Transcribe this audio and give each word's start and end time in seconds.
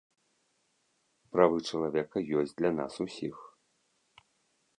Правы 1.37 1.57
чалавека 1.69 2.19
ёсць 2.41 2.57
для 2.63 2.71
нас 2.81 2.93
усіх. 3.07 3.35